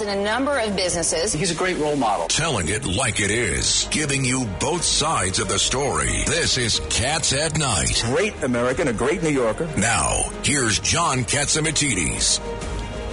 [0.00, 1.32] in a number of businesses.
[1.32, 2.28] He's a great role model.
[2.28, 6.24] Telling it like it is, giving you both sides of the story.
[6.26, 8.02] This is Cats at Night.
[8.06, 9.68] Great American, a great New Yorker.
[9.76, 12.40] Now, here's John Catsimatidis.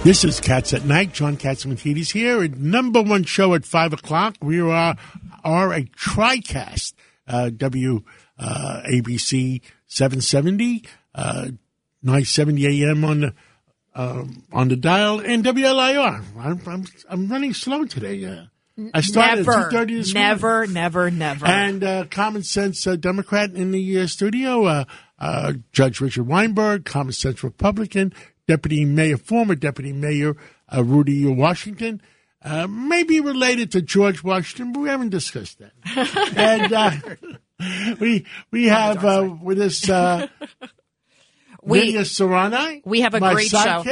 [0.04, 1.12] This is Cats at Night.
[1.12, 2.42] John Catsimatidis here.
[2.42, 4.36] At number one show at 5 o'clock.
[4.40, 4.96] We are,
[5.44, 6.94] are a TriCast,
[7.28, 8.02] uh, W,
[8.38, 10.84] uh, ABC 770,
[11.14, 11.48] uh,
[12.02, 13.34] 970 AM on the,
[13.94, 16.22] um, on the dial and WLIR.
[16.38, 18.24] I'm, I'm, I'm running slow today.
[18.24, 18.44] Uh,
[18.94, 20.72] I started never, at 2.30 this never, morning.
[20.74, 21.46] never, never.
[21.46, 24.84] And uh, Common Sense uh, Democrat in the uh, studio, uh,
[25.18, 28.14] uh, Judge Richard Weinberg, Common Sense Republican,
[28.46, 30.36] Deputy Mayor, former Deputy Mayor
[30.74, 32.00] uh, Rudy Washington,
[32.42, 35.72] uh, maybe related to George Washington, but we haven't discussed that.
[36.36, 40.26] and uh, we we have uh, with us uh,
[41.62, 42.82] We- Serrani.
[42.84, 43.84] we have a great show.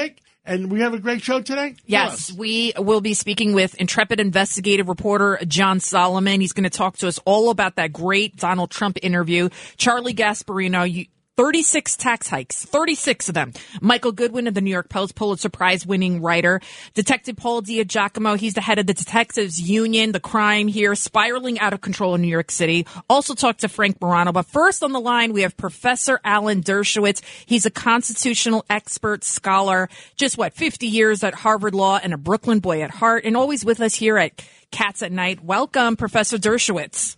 [0.45, 1.77] and we have a great show today.
[1.85, 6.41] Yes, we will be speaking with intrepid investigative reporter John Solomon.
[6.41, 9.51] He's going to talk to us all about that great Donald Trump interview.
[9.77, 11.07] Charlie Gasparino, you,
[11.39, 13.53] 36 tax hikes, 36 of them.
[13.81, 16.61] Michael Goodwin of the New York Post, Pulitzer Prize winning writer.
[16.95, 20.11] Detective Paul Giacomo, he's the head of the Detectives Union.
[20.11, 22.89] The crime here spiraling out of control in New York City.
[23.09, 24.33] Also talk to Frank Morano.
[24.33, 27.23] But first on the line, we have Professor Alan Dershowitz.
[27.47, 32.59] He's a constitutional expert, scholar, just what, 50 years at Harvard Law and a Brooklyn
[32.59, 35.45] boy at heart, and always with us here at Cats at Night.
[35.45, 37.17] Welcome, Professor Dershowitz.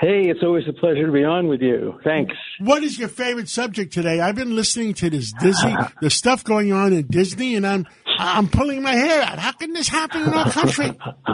[0.00, 1.98] Hey, it's always a pleasure to be on with you.
[2.04, 2.34] Thanks.
[2.60, 4.20] What is your favorite subject today?
[4.20, 7.84] I've been listening to this Disney, the stuff going on in Disney, and I'm
[8.18, 9.40] I'm pulling my hair out.
[9.40, 10.96] How can this happen in our country?
[11.00, 11.24] Uh,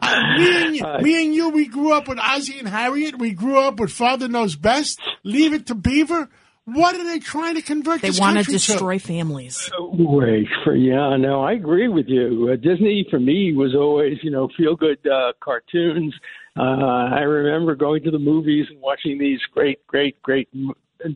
[0.36, 3.16] me, and you, me and you, we grew up with Ozzie and Harriet.
[3.16, 5.00] We grew up with Father Knows Best.
[5.22, 6.28] Leave it to Beaver.
[6.64, 9.70] What are they trying to convert They want to country destroy families.
[9.80, 12.50] Wait for yeah, no, I agree with you.
[12.52, 16.14] Uh, Disney for me was always you know feel good uh, cartoons.
[16.60, 20.46] Uh, I remember going to the movies and watching these great, great, great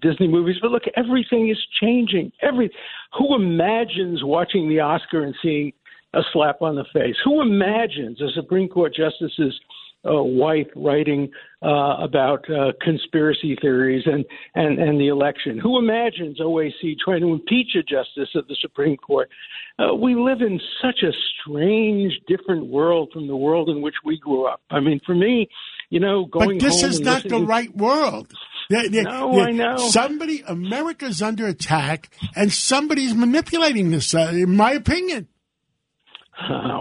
[0.00, 0.56] Disney movies.
[0.62, 2.32] But look, everything is changing.
[2.40, 2.70] Every
[3.18, 5.72] who imagines watching the Oscar and seeing
[6.14, 7.16] a slap on the face?
[7.24, 9.58] Who imagines a Supreme Court justice's
[10.06, 11.30] uh, wife writing
[11.62, 15.58] uh, about uh, conspiracy theories and, and, and the election.
[15.58, 19.30] Who imagines OAC trying to impeach a justice of the Supreme Court?
[19.78, 24.18] Uh, we live in such a strange, different world from the world in which we
[24.18, 24.60] grew up.
[24.70, 25.48] I mean, for me,
[25.90, 28.32] you know, going But this is not the right world.
[28.70, 29.76] They- they- No, they- I know.
[29.76, 34.14] Somebody, America's under attack, and somebody's manipulating this.
[34.14, 35.28] Uh, in my opinion.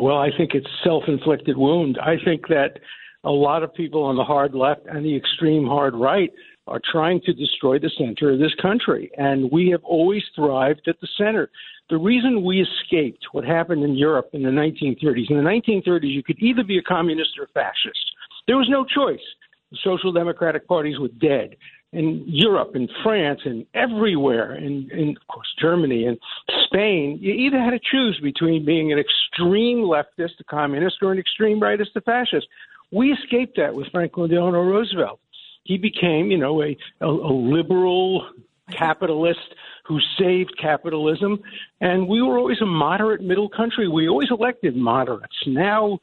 [0.02, 1.98] Well, I think it's self-inflicted wound.
[2.02, 2.80] I think that
[3.24, 6.32] a lot of people on the hard left and the extreme hard right
[6.68, 11.00] are trying to destroy the center of this country, and we have always thrived at
[11.02, 11.50] the center.
[11.90, 16.24] The reason we escaped what happened in Europe in the 1930s, in the 1930s, you
[16.24, 18.00] could either be a communist or a fascist.
[18.48, 19.24] There was no choice.
[19.72, 21.58] The social democratic parties were dead.
[21.92, 26.18] In Europe, in France, and everywhere, in, in of course Germany and
[26.66, 31.20] Spain, you either had to choose between being an extreme leftist, a communist, or an
[31.20, 32.48] extreme rightist, a fascist.
[32.94, 35.20] We escaped that with Franklin Delano Roosevelt.
[35.64, 38.28] He became, you know, a, a, a liberal
[38.72, 39.40] capitalist
[39.86, 41.40] who saved capitalism,
[41.82, 43.88] and we were always a moderate middle country.
[43.88, 45.36] We always elected moderates.
[45.48, 46.00] Now,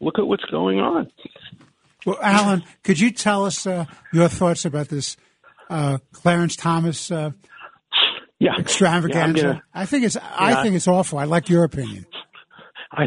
[0.00, 1.10] look at what's going on.
[2.06, 5.16] Well, Alan, could you tell us uh, your thoughts about this
[5.70, 7.30] uh, Clarence Thomas uh,
[8.38, 9.38] Yeah, extravaganza?
[9.38, 11.18] Yeah, gonna- I think it's I think it's awful.
[11.18, 12.04] I'd like your opinion.
[12.96, 13.04] I,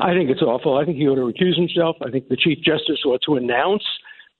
[0.00, 0.76] I think it's awful.
[0.76, 1.96] I think he ought to recuse himself.
[2.06, 3.84] I think the Chief Justice ought to announce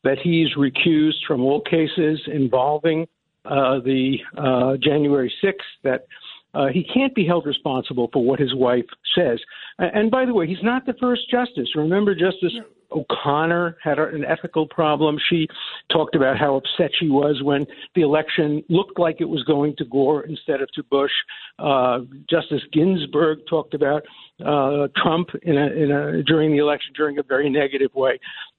[0.05, 3.07] that he's recused from all cases involving
[3.45, 6.07] uh, the uh, January 6th, that
[6.55, 8.85] uh, he can't be held responsible for what his wife
[9.15, 9.39] says.
[9.79, 11.69] And by the way, he's not the first justice.
[11.75, 12.53] Remember, Justice
[12.93, 15.19] O'Connor had an ethical problem.
[15.29, 15.47] She
[15.93, 19.85] talked about how upset she was when the election looked like it was going to
[19.85, 21.13] Gore instead of to Bush.
[21.59, 24.03] Uh, Justice Ginsburg talked about
[24.45, 28.19] uh, Trump in a, in a, during the election during a very negative way.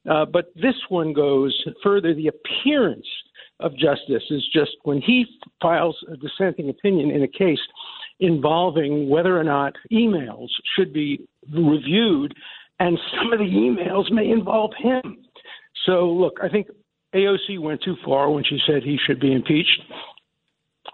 [0.09, 2.13] Uh, but this one goes further.
[2.13, 3.07] The appearance
[3.59, 5.25] of justice is just when he
[5.61, 7.59] files a dissenting opinion in a case
[8.19, 12.33] involving whether or not emails should be reviewed,
[12.81, 15.17] and some of the emails may involve him.
[15.85, 16.67] So, look, I think
[17.13, 19.81] AOC went too far when she said he should be impeached.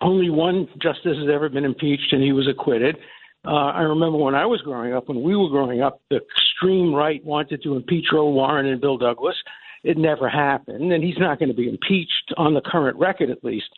[0.02, 2.98] Only one justice has ever been impeached, and he was acquitted.
[3.46, 6.94] Uh, I remember when I was growing up, when we were growing up, the extreme
[6.94, 9.36] right wanted to impeach Earl Warren and Bill Douglas.
[9.84, 13.44] It never happened, and he's not going to be impeached on the current record, at
[13.44, 13.70] least.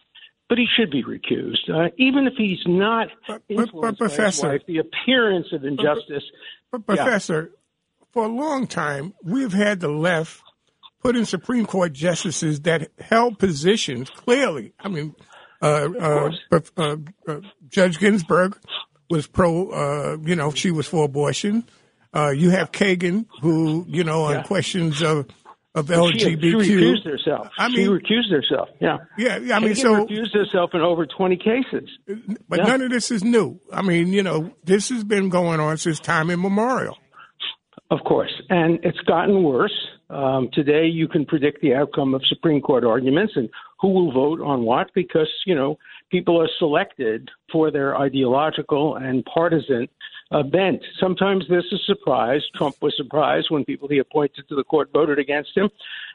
[0.47, 4.05] but he should be recused, uh, even if he's not But- but- influenced but, by
[4.05, 4.65] his Professor- wife.
[4.65, 6.23] The appearance of injustice.
[6.71, 6.95] But, Yeah.
[7.03, 7.51] Professor,
[8.11, 10.41] for a long time, we've had the left
[11.01, 14.73] put in Supreme Court justices that held positions clearly.
[14.79, 15.15] I mean,
[15.61, 16.31] uh, uh,
[16.77, 16.95] uh,
[17.27, 17.35] uh,
[17.69, 18.57] Judge Ginsburg
[19.09, 21.63] was pro, uh, you know, she was for abortion.
[22.13, 24.43] Uh, you have Kagan, who, you know, on Yeah.
[24.43, 25.27] questions of,
[25.75, 26.63] of She, LGBTQ.
[26.63, 27.47] she recused herself.
[27.57, 28.69] I mean, she mean- recused herself.
[28.81, 28.97] Yeah.
[29.17, 31.89] Yeah, I mean, Kagan so, recused herself in over 20 cases.
[32.49, 32.65] but yeah.
[32.65, 33.59] none of this is new.
[33.71, 36.97] I mean, you know, this has been going on since time immemorial.
[37.91, 39.73] Of course, and it's gotten worse.
[40.11, 43.49] Um, today, you can predict the outcome of Supreme Court arguments and
[43.79, 45.79] who will vote on what because you know
[46.11, 49.87] people are selected for their ideological and partisan
[50.31, 50.83] uh, bent.
[50.99, 52.43] Sometimes this is surprise.
[52.55, 55.71] Trump was surprised when people he appointed to the court voted against him,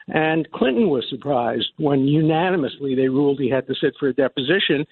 [0.07, 4.85] and Clinton was surprised when unanimously they ruled he had to sit for a deposition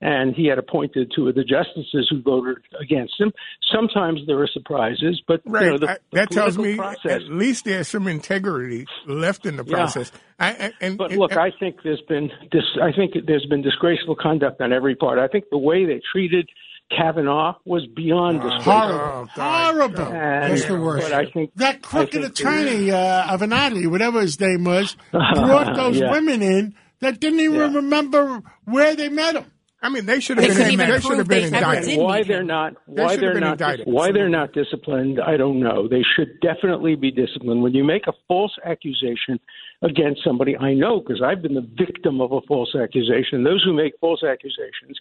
[0.00, 3.32] and he had appointed two of the justices who voted against him.
[3.72, 5.64] Sometimes there are surprises, but Right.
[5.64, 7.12] you know, the, I- the that tells me process.
[7.12, 9.74] at least there's some integrity left in the Yeah.
[9.74, 10.12] process.
[10.38, 13.62] I, I, and, But and- look, I think there's been dis- I think there's been
[13.62, 15.18] disgraceful conduct on every part.
[15.18, 16.48] I think the way they treated
[16.96, 18.72] Kavanaugh was beyond disgraceful.
[18.72, 19.26] Horrible.
[19.34, 20.02] Horrible.
[20.14, 21.10] And, That's the worst.
[21.10, 25.98] But I think That crooked think- attorney, uh, Avenatti, whatever his name was, brought those
[25.98, 26.10] Yeah.
[26.12, 27.74] women in that didn't even Yeah.
[27.74, 29.44] remember where they met them.
[29.80, 31.90] I mean, they should have couldn't been, they should have been ever indicted.
[31.90, 32.00] did.
[32.00, 33.86] why they're not why should they're not indicted.
[33.86, 35.86] why they're not disciplined I don't know.
[35.86, 37.62] They should definitely be disciplined.
[37.62, 39.38] When you make a false accusation
[39.82, 43.44] against somebody I know because I've been the victim of a false accusation.
[43.44, 44.98] Those who make false accusations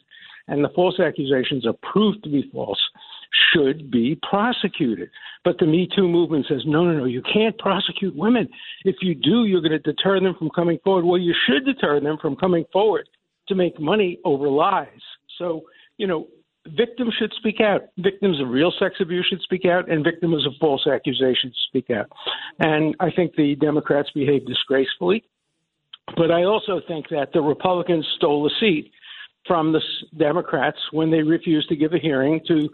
[0.47, 2.79] and the false accusations are proved to be false
[3.53, 5.09] should be prosecuted.
[5.43, 8.47] But the me too movement says no no no you can't prosecute women.
[8.85, 11.05] If you do you're going to deter them from coming forward.
[11.05, 13.09] Well you should deter them from coming forward
[13.47, 14.89] to make money over lies
[15.37, 15.63] so,
[15.97, 16.27] you know,
[16.75, 17.81] victims should speak out.
[17.97, 22.11] Victims of real sex abuse should speak out, and victims of false accusations speak out.
[22.59, 25.23] And I think the Democrats behaved disgracefully.
[26.15, 28.91] But I also think that the Republicans stole a seat
[29.45, 29.81] from the
[30.17, 32.69] Democrats when they refused to give a hearing to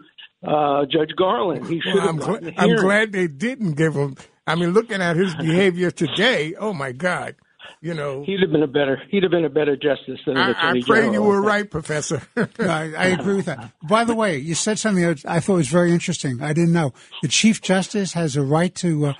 [0.46, 1.66] uh, Judge Garland.
[1.66, 4.16] He should Well, I'm, gl- I'm glad they didn't give him.
[4.46, 7.34] I mean, looking at his behavior today, oh my God,
[7.80, 8.22] you know.
[8.24, 9.00] He'd have been a better.
[9.10, 11.12] He'd have been a better justice than an I, attorney I pray general.
[11.14, 11.46] you were think.
[11.46, 12.22] right, Professor.
[12.36, 13.72] No, I, I agree with that.
[13.82, 16.42] By the way, you said something that I thought was very interesting.
[16.42, 16.92] I didn't know.
[17.22, 19.12] The Chief Justice has a right to uh,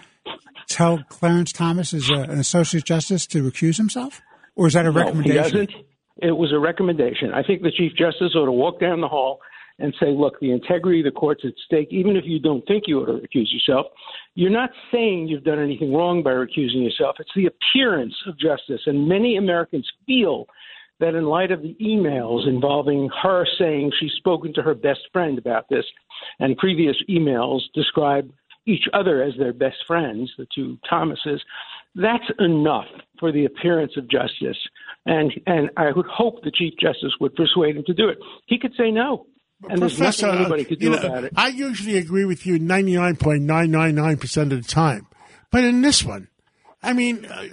[0.69, 4.21] tell Clarence Thomas, as a, an Associate Justice, to recuse himself?
[4.57, 5.45] Or is that a No, recommendation?
[5.61, 5.71] he doesn't.
[6.23, 7.33] It was a recommendation.
[7.35, 9.41] I think the Chief Justice ought to walk down the hall
[9.79, 12.85] and say, look, the integrity of the court's at stake, even if you don't think
[12.87, 13.87] you ought to recuse yourself.
[14.35, 17.17] You're not saying you've done anything wrong by recusing yourself.
[17.19, 18.83] It's the appearance of justice.
[18.87, 20.47] And many Americans feel
[21.01, 25.39] that in light of the emails involving her saying she's spoken to her best friend
[25.39, 25.85] about this,
[26.39, 28.31] and previous emails describe
[28.67, 31.43] each other as their best friends, the two Thomases,
[31.97, 32.87] that's enough
[33.19, 34.57] for the appearance of justice.
[35.07, 38.19] And and I would hope the Chief Justice would persuade him to do it.
[38.47, 39.27] He could say no.
[39.69, 41.33] And Professor, nothing anybody could you do know, about it.
[41.37, 45.07] I usually agree with you 99.999% of the time.
[45.51, 46.29] But in this one,
[46.83, 47.47] I mean, uh,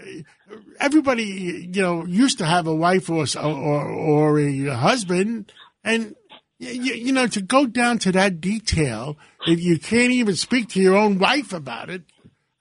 [0.80, 1.24] everybody,
[1.72, 5.54] you know, used to have a wife or, or, or a husband.
[5.84, 6.16] And,
[6.60, 9.18] you, you know, to go down to that detail,
[9.48, 12.04] if you can't even speak to your own wife about it,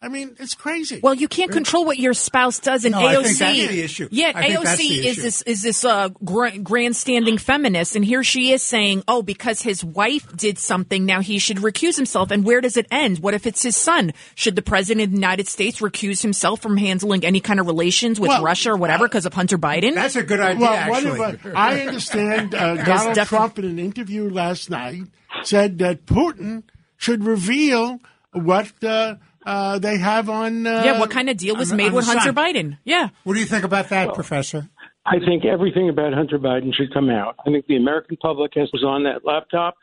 [0.03, 0.99] I mean, it's crazy.
[1.03, 3.23] Well, you can't control what your spouse does in No, I AOC.
[3.25, 4.09] think that's the issue.
[4.11, 8.05] Yeah, I think AOC that's the is this is this uh, gra- grandstanding feminist, and
[8.05, 12.31] here she is saying, "Oh, because his wife did something, now he should recuse himself."
[12.31, 13.19] And where does it end?
[13.19, 14.13] What if it's his son?
[14.37, 18.19] Should the president of the United States recuse himself from handling any kind of relations
[18.19, 19.95] with Well, Russia or whatever because of Hunter Biden?
[19.97, 21.19] That's a good idea, Well, actually.
[21.19, 21.55] whatever.
[21.55, 25.03] I understand uh, Donald defi- Trump in an interview last night
[25.45, 26.63] said that Putin
[26.97, 28.01] should reveal
[28.33, 29.17] what uh,
[29.51, 30.67] uh, they have on.
[30.67, 32.33] Uh, yeah, what kind of deal was on made on with Hunter.
[32.33, 32.79] Biden?
[32.85, 33.09] Yeah.
[33.25, 34.69] What do you think about that, Professor?
[35.07, 37.35] I think everything about Hunter Biden should come out.
[37.45, 39.77] I think the American public has was on that laptop.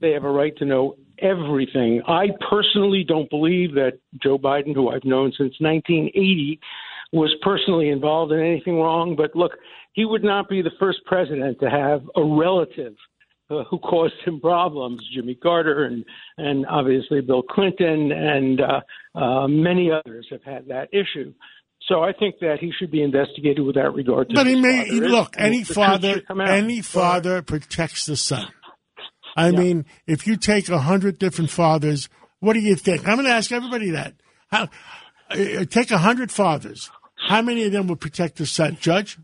[0.00, 2.02] They have a right to know everything.
[2.06, 6.60] I personally don't believe that Joe Biden, who I've known since 1980,
[7.12, 9.14] was personally involved in anything wrong.
[9.16, 9.52] But look,
[9.92, 12.94] he would not be the first president to have a relative
[13.50, 15.00] uh, who caused him problems.
[15.14, 16.04] Jimmy Carter and
[16.38, 18.80] and obviously Bill Clinton and uh,
[19.18, 21.32] uh, many others have had that issue.
[21.88, 24.30] So I think that he should be investigated with that regard.
[24.30, 25.08] To But he may father.
[25.08, 25.34] look.
[25.36, 26.48] And Any father, should come out.
[26.48, 28.48] any father protects the son.
[29.36, 32.08] I mean, if you take a hundred different fathers,
[32.40, 33.06] what do you think?
[33.06, 34.14] I'm going to ask everybody that.
[34.48, 34.68] How,
[35.30, 36.90] uh, take a hundred fathers.
[37.28, 39.18] How many of them would protect the son, Judge?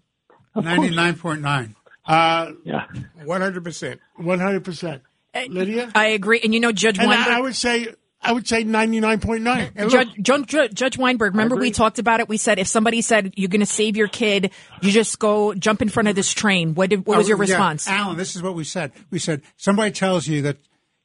[0.56, 1.76] Ninety-nine point nine.
[2.06, 2.86] Uh, Yeah.
[3.24, 4.00] One hundred percent.
[4.16, 5.02] one hundred percent.
[5.48, 6.40] Lydia, I agree.
[6.42, 7.28] And you know, Judge and Weinberg.
[7.28, 7.86] I, I would say
[8.20, 9.70] I would say ninety nine point nine.
[9.88, 12.28] Judge, Judge, Judge Weinberg, remember we talked about it?
[12.28, 14.50] We said if somebody said you're going to save your kid,
[14.82, 16.74] you just go jump in front of this train.
[16.74, 17.52] What, did, what was your Oh, yeah.
[17.54, 17.86] response?
[17.88, 18.92] Alan, this is what we said.
[19.10, 20.56] We said somebody tells you that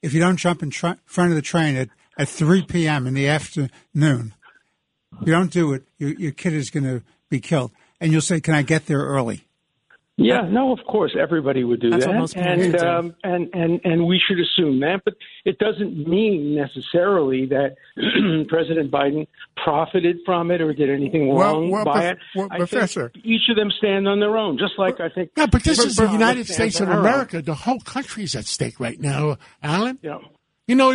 [0.01, 3.05] if you don't jump in tr- front of the train at, at 3 p.m.
[3.07, 4.33] in the afternoon,
[5.21, 7.71] you don't do it, your, your kid is going to be killed.
[8.01, 9.45] And you'll say, Can I get there early?
[10.17, 12.87] Yeah, no, of course, everybody would do That's that, what most parents and do.
[12.87, 15.01] um, and and and we should assume that.
[15.03, 17.75] But it doesn't mean necessarily that
[18.47, 22.17] President Biden profited from it or did anything Well, wrong well, by it.
[22.33, 23.09] well, I Professor.
[23.09, 25.31] think each of them stand on their own, just like I think.
[25.35, 26.99] Yeah, but this is the United States of on own.
[27.05, 27.41] America.
[27.41, 29.99] The whole country is at stake right now, Alan.
[30.01, 30.19] Yeah.
[30.67, 30.91] You know,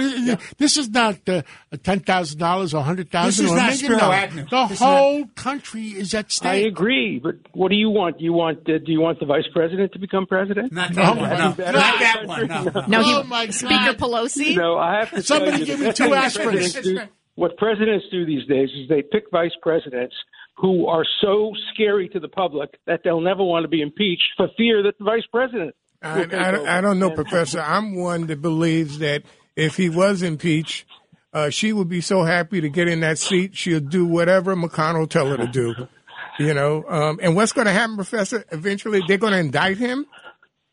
[0.58, 1.42] this is not uh,
[1.84, 4.16] ten thousand dollars or hundred thousand This is or a not million Spiro dollars.
[4.18, 4.44] Agnew.
[4.50, 6.50] The This is whole country is at stake.
[6.50, 8.18] I agree, but what do you want?
[8.18, 10.72] Do you want uh, do you want the vice president to become president?
[10.72, 11.28] Not No, that one.
[11.30, 11.72] no, No, no.
[11.72, 12.46] not that one.
[12.48, 12.86] No, no.
[12.88, 13.54] No, he, Oh, my God.
[13.54, 14.56] Speaker Pelosi.
[14.56, 16.42] No, I have to Somebody tell you, give me two aspirins.
[16.42, 17.00] presidents do-
[17.36, 20.16] What presidents do these days is they pick vice presidents
[20.56, 24.48] who are so scary to the public that they'll never want to be impeached for
[24.56, 25.76] fear that the vice president.
[26.02, 26.34] I, will take.
[26.34, 27.60] I, I don't know, And- Professor.
[27.60, 29.22] I'm one that believes that
[29.56, 30.86] if he was impeached,
[31.32, 33.56] uh, she would be so happy to get in that seat.
[33.56, 35.74] She'll do whatever McConnell tell her to do.
[36.38, 38.44] You know, um, and what's going to happen, Professor?
[38.50, 40.06] Eventually, they're going to indict him,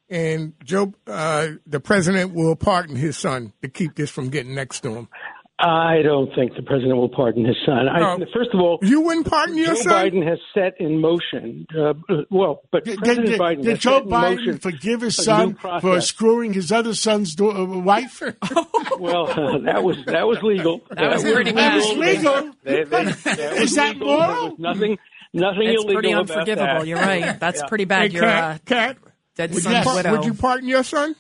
[0.10, 4.82] and Joe, uh, the president, will pardon his son to keep this from getting next
[4.82, 5.10] to him.
[5.60, 7.90] I don't think the president will pardon his son.
[7.90, 8.26] I, No.
[8.32, 9.92] first of all, You wouldn't pardon your Joe son?
[10.12, 11.66] Biden has set in motion.
[11.76, 11.94] Uh,
[12.30, 15.56] well, but Did, President did- Biden did has Joe set in Biden forgive his son
[15.82, 18.22] for screwing his other son's do- uh, wife?
[19.00, 19.26] Well,
[19.64, 20.82] that was that was legal.
[20.92, 22.52] That was pretty That was legal.
[22.64, 24.08] They- they- that was Is that legal.
[24.08, 24.50] There moral?
[24.52, 24.98] was Nothing,
[25.34, 26.66] nothing It's illegal pretty about unforgivable.
[26.66, 26.88] that.
[26.88, 27.40] You're right.
[27.40, 27.68] That's Yeah.
[27.68, 28.12] pretty bad.
[28.12, 28.98] Hey, You're uh, Cat, Cat,
[29.36, 30.12] dead would, son's you, par- widow.
[30.12, 31.16] would you pardon your son?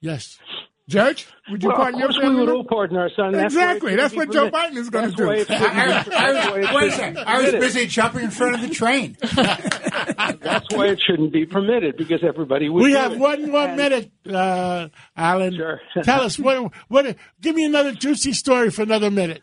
[0.00, 0.38] Yes.
[0.86, 2.52] Judge, would you Well, pardon your course we would family?
[2.52, 3.32] all pardon our son.
[3.32, 3.92] That's Exactly.
[3.92, 4.72] shouldn't That's what Joe permitted.
[4.74, 5.26] Biden is gonna do.
[5.26, 7.18] why it shouldn't be- I, I, wait a second.
[7.26, 9.16] I was busy jumping in front of the train.
[10.42, 12.82] That's why it shouldn't be permitted because everybody would.
[12.82, 13.18] We do have it.
[13.18, 15.54] one more And- minute, uh, Alan.
[15.56, 15.80] Sure.
[16.02, 16.70] Tell us what.
[16.88, 17.16] What?
[17.40, 19.40] Give me another juicy story for another minute.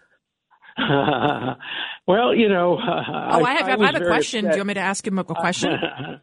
[2.07, 2.77] well, you know.
[2.77, 4.45] Uh, Oh, I have, I, was have a very question.
[4.45, 5.71] Do you want me to ask him a question?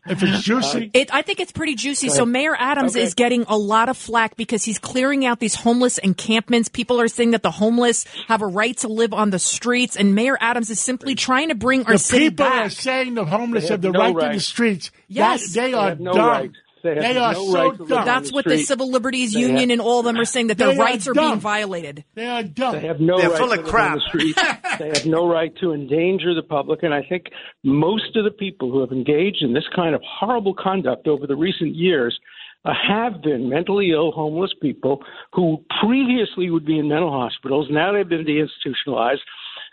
[0.07, 2.09] If it's juicy, It, I think it's pretty juicy.
[2.11, 3.05] So Mayor Adams Okay.
[3.05, 6.69] is getting a lot of flack because he's clearing out these homeless encampments.
[6.69, 10.15] People are saying that the homeless have a right to live on the streets, and
[10.15, 13.65] Mayor Adams is simply trying to bring our the city people are saying the homeless
[13.65, 14.91] They have, have the no right to the streets.
[15.09, 15.55] Yes.
[15.55, 16.27] That- they, They are have no dumb.
[16.27, 16.51] right.
[16.83, 18.05] They have are no so right to dumb.
[18.05, 18.59] That's the what the.
[18.59, 20.85] Civil Liberties They Union have- and all of them are saying that their They are
[20.85, 22.05] rights are being violated.
[22.15, 22.75] They are dumb.
[22.75, 23.95] They have no They're right full to of crap.
[23.95, 24.37] the street.
[24.79, 26.83] they have no right to endanger the public.
[26.83, 27.27] And I think
[27.65, 31.37] most of the people who have engaged in this kind of horrible conduct over the
[31.37, 32.19] recent years
[32.65, 35.01] uh, have been mentally ill, homeless people
[35.33, 37.69] who previously would be in mental hospitals.
[37.71, 39.19] Now they've been deinstitutionalized.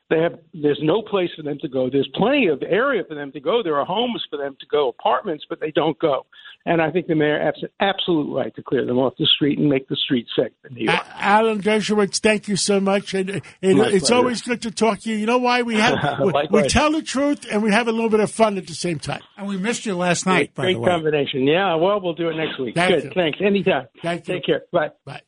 [0.10, 1.90] They have there's no place for them to go.
[1.90, 3.64] There's plenty of area for them to go.
[3.64, 6.26] There are homes for them to go, apartments, but they don't go.
[6.68, 9.60] And I think the mayor has an absolute right to clear them off the street
[9.60, 11.00] and make the street safe in New York.
[11.00, 13.14] A- Alan Dershowitz, thank you so much.
[13.14, 14.16] And, and it's pleasure.
[14.16, 15.16] always good to talk to you.
[15.16, 18.10] You know why we have we, we tell the truth and we have a little
[18.10, 19.22] bit of fun at the same time.
[19.38, 20.90] And we missed you last night, by Great the way.
[20.90, 21.48] combination.
[21.48, 22.74] Yeah, well, we'll do it next week.
[22.76, 23.04] Thank Good.
[23.06, 23.12] you.
[23.16, 23.40] Thanks.
[23.42, 23.88] Anytime.
[24.02, 24.34] Thank you.
[24.36, 24.62] Take care.
[24.72, 24.90] Bye.
[25.04, 25.22] Bye.